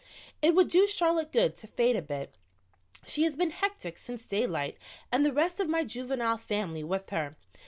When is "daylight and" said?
4.25-5.23